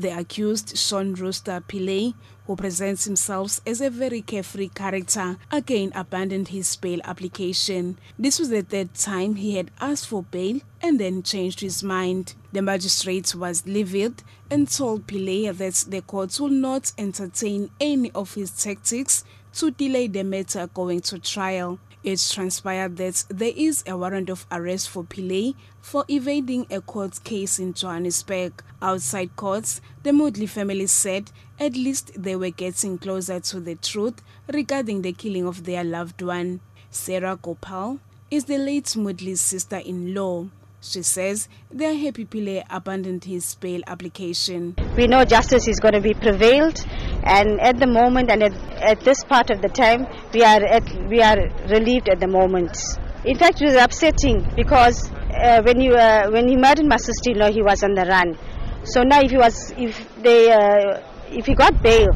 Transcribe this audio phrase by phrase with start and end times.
[0.00, 2.14] The accused, Shaun Rooster Pillay,
[2.46, 7.98] who presents himself as a very carefree character, again abandoned his bail application.
[8.18, 12.34] This was the third time he had asked for bail and then changed his mind.
[12.50, 18.32] The magistrate was livid and told Pillay that the court will not entertain any of
[18.32, 19.22] his tactics
[19.52, 21.78] to delay the matter going to trial.
[22.02, 27.22] It transpired that there is a warrant of arrest for Pillay for evading a court
[27.24, 28.62] case in Johannesburg.
[28.80, 34.22] Outside courts, the Moodley family said at least they were getting closer to the truth
[34.50, 36.60] regarding the killing of their loved one.
[36.90, 40.46] Sarah Gopal is the late Moodley's sister-in-law.
[40.80, 44.74] She says they are happy Pillay abandoned his bail application.
[44.96, 46.82] We know justice is going to be prevailed
[47.24, 50.84] and at the moment and at, at this part of the time we are at,
[51.08, 51.36] we are
[51.68, 52.76] relieved at the moment.
[53.24, 57.50] In fact, it was upsetting because uh, when you uh, when he murdered my sister-in-law,
[57.50, 58.36] he was on the run.
[58.84, 62.08] So now, if he was if they uh, if he got bail,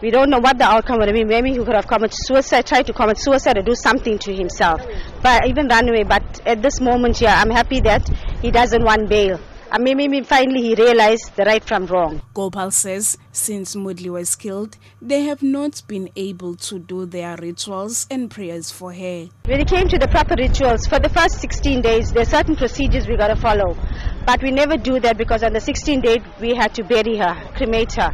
[0.00, 1.28] we don't know what the outcome would have been.
[1.28, 4.80] Maybe he could have committed suicide, tried to commit suicide, or do something to himself,
[5.22, 6.04] but even run away.
[6.04, 8.08] But at this moment, yeah, I'm happy that
[8.40, 9.38] he doesn't want bail.
[9.68, 12.22] I mean, maybe finally he realized the right from wrong.
[12.34, 18.06] Gopal says since Moodley was killed, they have not been able to do their rituals
[18.08, 19.28] and prayers for her.
[19.44, 22.54] When it came to the proper rituals, for the first 16 days, there are certain
[22.54, 23.76] procedures we got to follow.
[24.24, 27.34] But we never do that because on the 16th day, we had to bury her,
[27.54, 28.10] cremate her.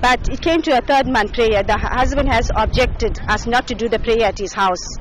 [0.00, 1.62] But it came to a third month prayer.
[1.62, 4.96] The husband has objected us not to do the prayer at his house.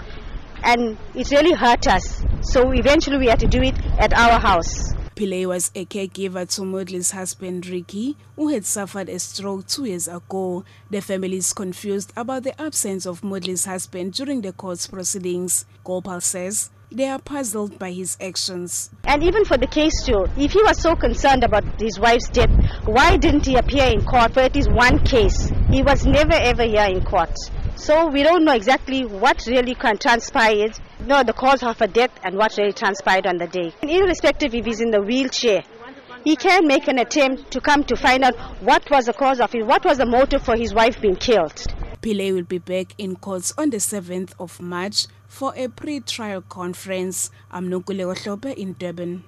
[0.63, 2.23] And it really hurt us.
[2.41, 4.86] So eventually we had to do it at our house.
[5.17, 10.07] Pillay was a caregiver to Moodley's husband Ricky, who had suffered a stroke two years
[10.07, 10.63] ago.
[10.91, 15.65] The family is confused about the absence of Moodley's husband during the court's proceedings.
[15.83, 18.91] Gopal says they are puzzled by his actions.
[19.05, 22.51] And even for the case too, if he was so concerned about his wife's death,
[22.85, 25.51] why didn't he appear in court for at least one case?
[25.71, 27.33] He was never ever here in court.
[27.77, 32.35] So we don't know exactly what really transpired, no, the cause of her death and
[32.35, 33.71] what really transpired on the day.
[33.81, 35.63] And irrespective if he's in the wheelchair,
[36.23, 39.53] he can make an attempt to come to find out what was the cause of
[39.53, 41.55] it, what was the motive for his wife being killed.
[42.01, 47.29] Pillay will be back in courts on the 7th of March for a pre-trial conference.
[47.51, 49.23] I'm Nukule in Durban.